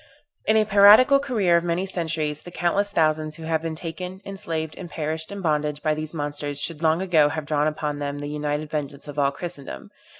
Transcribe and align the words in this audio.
In 0.47 0.57
a 0.57 0.65
piratical 0.65 1.19
career 1.19 1.57
of 1.57 1.63
many 1.63 1.85
centuries, 1.85 2.41
the 2.41 2.49
countless 2.49 2.91
thousands 2.91 3.35
who 3.35 3.43
have 3.43 3.61
been 3.61 3.75
taken, 3.75 4.19
enslaved, 4.25 4.75
and 4.75 4.89
perished 4.89 5.31
in 5.31 5.41
bondage 5.41 5.83
by 5.83 5.93
these 5.93 6.11
monsters 6.11 6.59
should 6.59 6.81
long 6.81 7.03
ago 7.03 7.29
have 7.29 7.45
drawn 7.45 7.67
upon 7.67 7.99
them 7.99 8.17
the 8.17 8.25
united 8.27 8.71
vengeance 8.71 9.07
of 9.07 9.19
all 9.19 9.29
Christendom. 9.29 9.91